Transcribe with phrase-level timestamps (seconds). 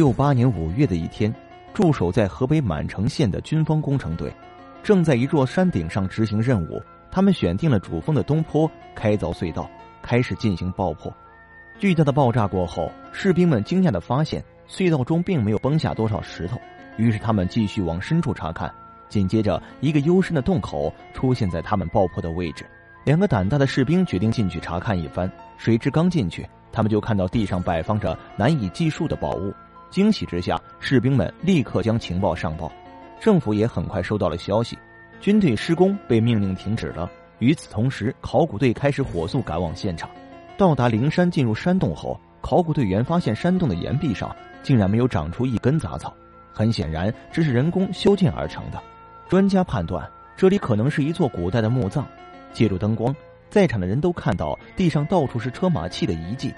[0.00, 1.30] 六八年五月的一天，
[1.74, 4.32] 驻守在河北满城县的军方工程队，
[4.82, 6.82] 正在一座山顶上执行任务。
[7.10, 11.14] 他们选定了主峰的东坡，开凿隧道，开始进行爆破。
[11.78, 16.58] 巨大的爆炸过后，士兵们惊讶地发现，隧道中并没有崩下多少石头。
[16.96, 18.72] 于是他们继续往深处查看。
[19.10, 22.64] 紧接着，一个幽深的洞口出现在他们爆破的位置。
[23.04, 25.30] 两个胆大的士兵决定进去查看一番。
[25.58, 29.52] 谁知刚进去，他们就看到地上摆放着难以计数的宝物。
[29.90, 32.70] 惊喜之下，士兵们立刻将情报上报，
[33.20, 34.78] 政府也很快收到了消息，
[35.20, 37.10] 军队施工被命令停止了。
[37.40, 40.08] 与此同时，考古队开始火速赶往现场。
[40.56, 46.14] 到达灵山，进入山洞后，考古队员发现山洞的岩壁上竟然没有长出一根杂草，
[46.52, 48.80] 很显然这是人工修建而成的。
[49.28, 52.06] 专家判断，这里可能是一座古代的墓葬。
[52.52, 53.14] 借助灯光，
[53.48, 56.52] 在场的人都看到地上到处是车马器的遗迹。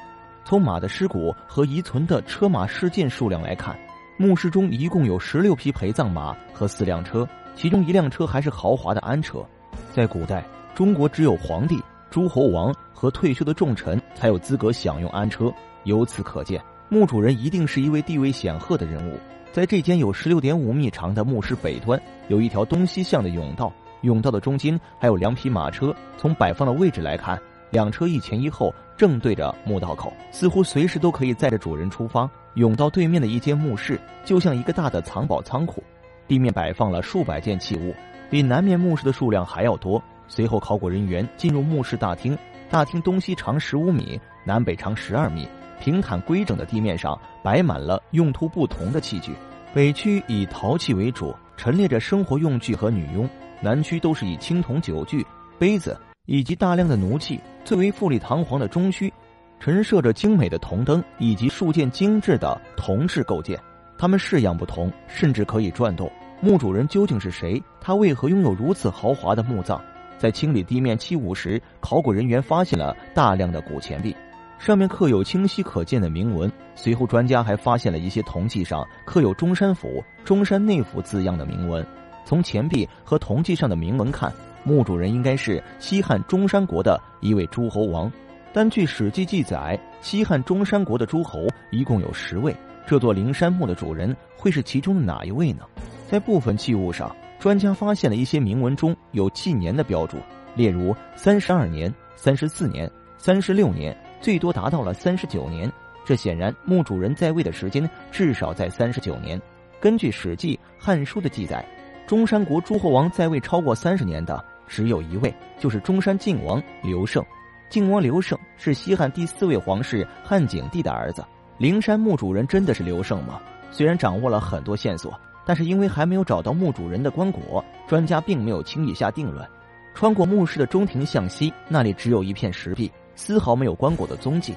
[0.45, 3.79] 从马的尸骨和遗存的车马饰件数量来看，
[4.17, 9.45] 墓室中一共有十六匹陪葬马和四辆车，其中一辆车还是豪华的安车。
[9.93, 15.53] 在古代，中国只有皇帝、诸侯王和退休的重臣才有资格享用安车。
[15.85, 19.19] 由此可见，墓主人一定是一位地位显赫的人物。
[19.53, 25.95] 在这间有十六点五米长的墓室北端，有一条东西向的甬道，甬道的中间还有两匹马车。
[26.17, 27.41] 从摆放的位置来看。
[27.73, 32.31] 两车一前一后，正对着墓道口，似乎随时都可以载着主人出发。
[32.55, 35.83] 甬道对面的一间墓室，就像一个大的藏宝仓库，
[36.29, 37.95] 地面摆放了数百件器物，
[38.31, 40.01] 比南面墓室的数量还要多。
[40.29, 42.37] 随后，考古人员进入墓室大厅，
[42.69, 45.49] 大厅东西长十五米，南北长十二米，
[45.81, 49.33] 平坦规整的地面上摆满了用途不同的器具。
[49.73, 53.27] 北区以陶器为主，陈列着生活用具和女佣；
[53.63, 55.27] 南区都是以青铜酒具、
[55.59, 55.99] 杯子。
[56.27, 59.13] 以及大量的奴器，最为富丽堂皇的中区，
[59.59, 63.59] 陈设着精美的铜灯以及数件精致的铜制构件。
[63.99, 66.11] 它们式样不同，甚至可以转动。
[66.41, 67.63] 墓主人究竟是谁？
[67.81, 69.81] 他为何拥有如此豪华的墓葬？
[70.19, 74.15] 在清理地面器物时，考古人员发现了大量的古钱币，
[74.59, 76.51] 上面刻有清晰可见的铭文。
[76.77, 81.85] 随后，专家还发现了一些铜器上刻有“中山府”“中山内府”字样的铭文。
[82.25, 84.33] 从钱币和铜器上的铭文看。
[84.65, 88.11] 墓主人应该是西汉中山国的一位诸侯王，
[88.53, 92.55] 但据《史记》记载，西汉中山国的诸侯一共有十位。
[92.87, 95.65] 这座灵山墓的主人会是其中的哪一位呢？
[96.09, 100.17] 在部分器物上，专家发现了一些铭文中有纪年的标注，
[100.55, 105.71] 例如三十二年、三十四年、三十六年，最多达到了三十九年。
[106.05, 109.41] 这显然墓主人在位的时间至少在三十九年。
[109.81, 111.65] 根据《史记》《汉书》的记载，
[112.07, 114.45] 中山国诸侯王在位超过三十年的。
[114.73, 117.23] 只有一位，就是中山靖王刘胜。
[117.69, 121.23] 靖王刘胜是西汉第四位皇室汉景帝的儿子。
[121.59, 123.39] 灵山墓主人真的是刘胜吗？
[123.71, 125.13] 虽然掌握了很多线索，
[125.45, 129.47] 但是因为还没有找到墓主人的棺椁，专家并没有轻易下定论。
[129.93, 134.55] 穿过墓室的中庭向西，那里只有一片石壁，丝毫没有棺椁的踪迹。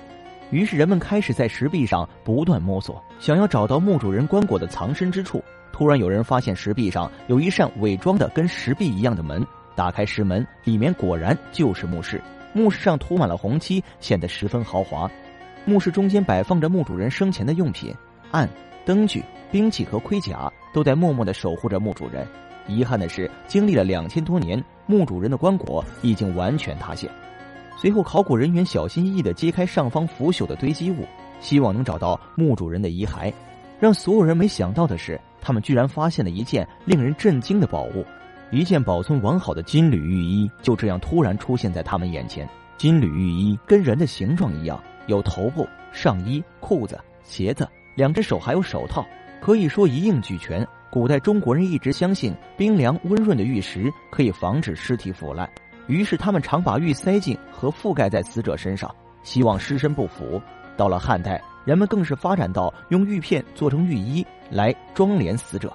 [0.50, 5.44] 于是人们开始在石壁上不断摸索，想要找到墓主人棺椁的藏身之处。
[5.74, 9.46] 突然有人发现石壁上有一扇伪装的跟石壁一样的门。
[9.76, 12.22] 打开石门，里面果然就是墓室。
[12.54, 15.10] 墓室上涂满了红漆，显得十分豪华。
[15.66, 17.94] 墓室中间摆放着墓主人生前的用品，
[18.32, 18.50] 案、
[18.86, 22.26] 灯具、兵器和盔甲都在默默的守护着墓主人。
[22.68, 27.10] 遗憾的是，经历了两千多年，墓主人的棺椁已经完全塌陷。
[27.78, 31.06] 随后，考古人员小心翼翼的揭开上方腐朽的堆积物，
[31.42, 33.32] 希望能找到墓主人的遗骸。
[33.80, 38.06] 让所有人没想到的是，他们居然发现了一件令人震惊的宝物。
[38.52, 42.48] 一件保存完好的金缕玉衣就这样突然出现在他们眼前。
[42.78, 49.06] 金缕玉衣跟人的形状一样，有头部、上衣、裤子、鞋子，两只手还有手套，
[49.42, 50.66] 可以说一应俱全。
[50.92, 55.50] 古代中国人一直相信冰凉温润的玉石可以防止尸体腐烂，
[55.88, 60.42] 于是他们常把玉塞进和覆盖在死者身上，希望尸身不腐。
[60.78, 65.72] 到了汉代，人们更是发展到用玉片做成玉衣来装殓死者。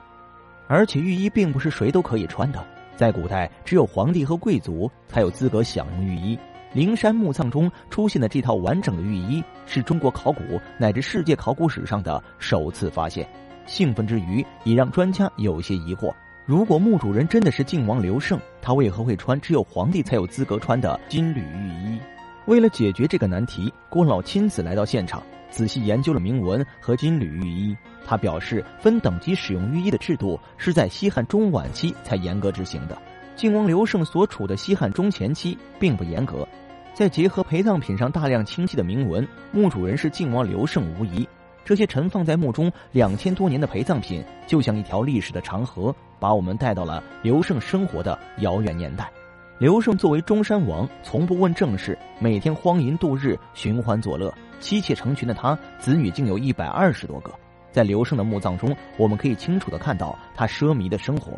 [0.71, 2.65] 而且浴衣并不是谁都可以穿的，
[2.95, 6.39] 在古代只有皇帝和贵族才有资格享用浴衣。
[6.73, 13.29] 灵山墓葬中出现的这套完整的浴衣，是中国考古乃至世界考古史上的首次发现。
[13.67, 16.15] 兴奋之余，也让专家有些疑惑：
[16.47, 21.99] 如果墓主人真的是靖王刘胜，他为何会穿只有皇帝才有资格穿的金缕玉衣？
[22.47, 25.21] 为了解决这个难题，郭老亲自来到现场。
[25.51, 27.77] 仔细研究了铭文和金缕玉衣，
[28.07, 32.97] 他表示分等级使用玉衣的制度是在西汉中晚期才严格执行的。
[33.37, 36.47] 靖王刘胜所处的西汉中前期并不严格。
[36.93, 41.27] 再结合陪葬品上大量清晰的铭文，墓主人是靖王刘胜无疑。
[41.65, 49.11] 这些陈放在墓中两千多年的陪葬品，就像一条历史的长河，把我们带到了刘胜生活的遥远年代。
[49.61, 57.31] 刘胜作为中山王，从不问政事，每天荒淫度日，寻欢作乐，妻妾成群的他，子女竟有一百二十多个。
[57.71, 61.33] 在刘胜的墓葬中，我们可以清楚的看到他奢靡的生活。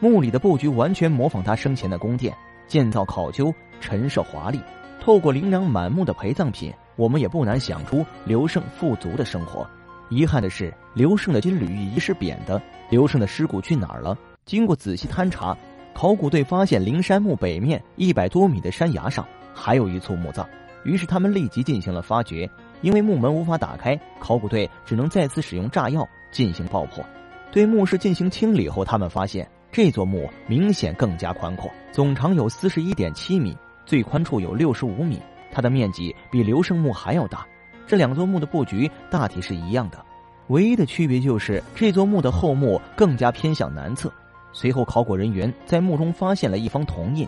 [0.00, 2.34] 墓里的布局完全模仿他生前的宫殿，
[2.66, 4.58] 建造考究，陈设华丽。
[4.98, 6.72] 透过琳琅满目的陪葬品。
[6.96, 9.68] 我们也不难想出刘胜富足的生活。
[10.08, 12.60] 遗憾的是，刘胜的金缕玉衣是扁的。
[12.88, 14.16] 刘胜的尸骨去哪儿了？
[14.46, 15.56] 经过仔细勘查，
[15.94, 20.48] 考古队发现灵山墓北面一百多米的山崖上还有一处墓葬。
[20.84, 22.48] 于是他们立即进行了发掘。
[22.82, 27.04] 因为墓门无法打开，考古队只能再次使用炸药进行爆破。
[27.52, 33.54] 对墓室进行清理后，他们发现这座墓明显更加宽阔，总长有四十一点七米，
[33.84, 35.20] 最宽处有六十五米。
[35.52, 37.46] 它的面积比刘胜墓还要大，
[37.86, 40.02] 这两座墓的布局大体是一样的，
[40.46, 44.10] 唯一的区别就是这座墓的后墓更加偏向南侧。
[44.52, 47.26] 随后，考古人员在墓中发现了一方铜印，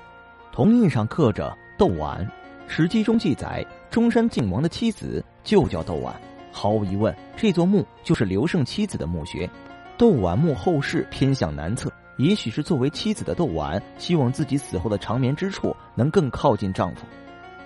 [0.50, 2.24] 铜印上刻着“窦婉”。
[2.74, 6.14] 《史记》中记载，中山靖王的妻子就叫窦婉。
[6.50, 9.48] 毫无疑问，这座墓就是刘胜妻子的墓穴。
[9.96, 17.06] 窦婉墓后室偏向南侧，也许是作为妻子的窦婉希望自己死后的长眠之处能更靠近丈夫。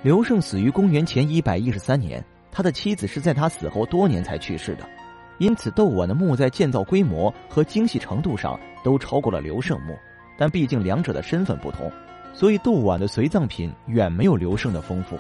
[0.03, 2.23] 刘胜死于公元前一百一十三年，
[2.53, 4.87] 他的妻子是在他死后多年才去世的，
[5.39, 9.99] 因此窦婉的墓在建造规模和精细程度上都超过了刘胜墓。
[10.39, 11.91] 但毕竟两者的身份不同，
[12.33, 15.19] 所以窦绾的随葬品远没有刘胜的丰富。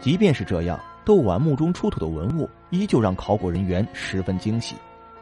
[0.00, 4.76] 即便是这样，窦绾墓中出土的文物依旧让考古人员十分惊喜。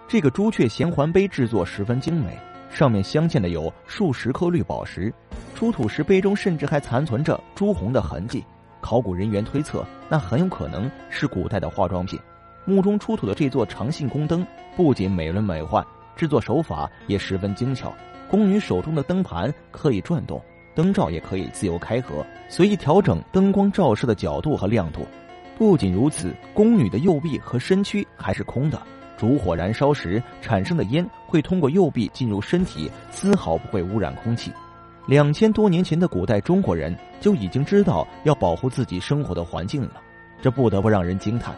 [0.09, 2.37] 这个朱雀衔环杯制作十分精美，
[2.71, 5.15] 上面镶嵌的有数十颗绿宝石，
[5.55, 8.45] 出土时杯中甚至还残存着朱红的痕迹。
[8.81, 12.19] 考古人员推测，那很有可能是古代的化妆品。
[12.65, 14.45] 墓中出土的这座长信宫灯
[14.77, 15.85] 不仅美轮美奂，
[16.17, 17.95] 制作手法也十分精巧。
[18.29, 20.43] 宫女手中的灯盘可以转动，
[20.75, 25.07] 灯罩也可以自由开合，随意调整灯光照射的角度和亮度。
[25.57, 28.83] 不仅如此，宫女的右臂和身躯还是空的。
[29.17, 34.53] 烛火燃烧时产生的烟会通过右臂进入身体，丝毫不会污染空气。
[35.07, 39.93] 两千多年前的古代中国人就已经知道要保护自己生活的环境了，
[40.43, 41.55] 这不得不让人惊叹。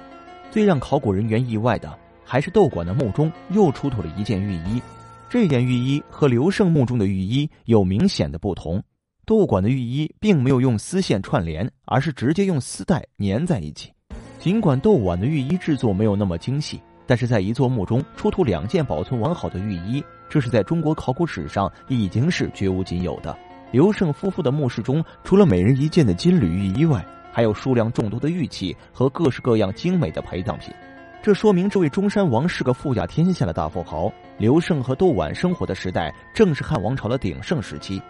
[0.50, 1.98] 最让考古人员意外的，
[2.30, 4.82] 还是窦管的墓中又出土了一件玉衣。
[5.30, 8.82] 这件玉衣和刘胜墓中的玉衣有明显的不同。
[9.24, 13.90] 窦管的玉衣并没有用丝线串联，而是直接用丝带粘在一起。
[14.38, 20.04] 尽管窦婉的玉衣制作没有那么精细，但是在一座墓中出土两件保存完好的玉衣。
[20.28, 23.34] 这是在中国考古史上已经是绝无仅有的。
[23.72, 27.02] 刘胜夫妇的墓室中，除了每人一件的金缕玉衣外，
[27.32, 30.70] 还有数量众多的玉器和各式各样精美的陪葬品。
[31.20, 34.10] 这说明这位中山王是个富甲天下的大富豪。
[34.38, 38.00] 刘胜和窦绾生活的时代正是汉王朝的鼎盛时期，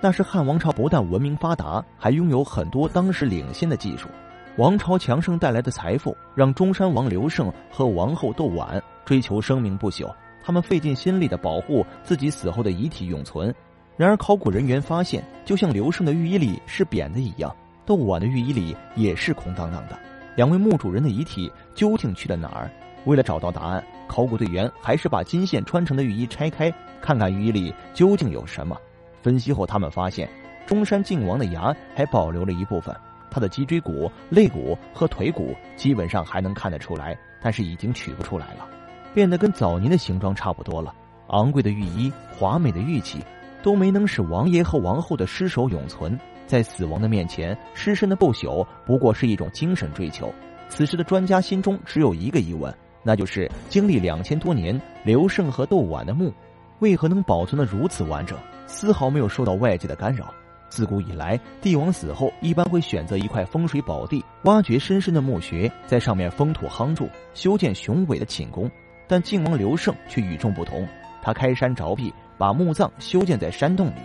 [0.00, 4.08] 那时汉王朝不但文明发达，还拥有很多当时领先的技术。
[4.56, 10.10] 王朝强盛带来的财富，让中山王刘胜和王后窦绾追求声名不朽。
[10.42, 13.54] 他们费尽心力的保护自己死后的遗体永存，
[13.96, 19.98] 然而考古人员发现，就像刘胜的浴衣里是扁的一样，窦绾的浴衣里也是空荡荡的。
[20.36, 22.70] 两位墓主人的遗体究竟去了哪儿？
[23.04, 28.76] 为了找到答案，考古队员还是把金线穿成的浴衣拆开，看看浴衣里究竟有什么。
[29.22, 30.28] 分析后，他们发现
[30.66, 32.94] 中山靖王的牙还保留了一部分，
[33.30, 38.66] 他的脊椎骨、肋骨和腿骨基本上还能看得出来，但是已经取不出来了。
[39.12, 40.94] 变得跟早年的形状差不多了。
[41.28, 43.20] 昂贵的浴衣、华美的玉器，
[43.62, 46.18] 都没能使王爷和王后的尸首永存。
[46.46, 50.32] 在死亡的面前，尸身的不朽不过是一种精神追求。
[50.68, 56.32] 此时的专家心中只有一个疑问，那就是经历两千多年，刘胜和窦婉的墓
[56.80, 60.32] 为何能保存的如此完整，丝毫没有受到外界的干扰？
[60.70, 68.68] 自古以来，帝王死后一般会选择一块风水宝地，挖掘深深的墓穴，在上面封土夯筑，修建雄伟的寝宫。
[69.06, 70.84] 但靖王刘胜却与众不同，
[71.22, 74.00] 他开山凿壁，把墓葬修建在山洞里。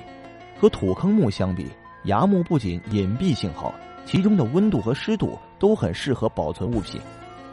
[0.59, 1.65] 和土坑墓相比，
[2.03, 3.73] 崖墓不仅隐蔽性好，
[4.05, 6.99] 其中的温度和湿度都很适合保存物品。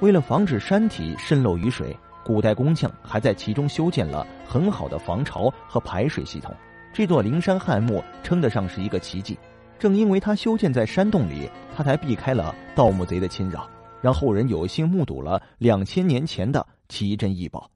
[0.01, 6.55] 为了防止山体渗漏雨水，古代工匠还在其中修建了很好的防潮和排水系统。
[6.93, 9.39] 这座灵山汉墓称得上是一个奇迹。
[9.79, 13.69] 正因为它修建在山洞里，它才避开了盗墓贼的侵扰，
[14.01, 16.67] 让后人有幸目睹了两千年前的。
[16.89, 17.65] 奇珍异宝。